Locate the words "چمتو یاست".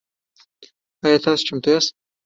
1.47-1.91